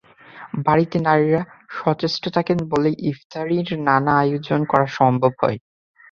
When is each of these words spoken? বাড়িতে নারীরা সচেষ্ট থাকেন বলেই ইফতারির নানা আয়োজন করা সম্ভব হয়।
বাড়িতে 0.65 0.97
নারীরা 1.01 1.41
সচেষ্ট 1.77 2.23
থাকেন 2.35 2.57
বলেই 2.71 2.95
ইফতারির 3.11 3.67
নানা 3.87 4.13
আয়োজন 4.23 4.59
করা 4.71 4.87
সম্ভব 4.97 5.31
হয়। 5.41 5.57